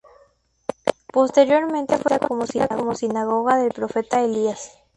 [1.13, 4.71] Posteriormente fue conocida como "Sinagoga del Profeta Elías".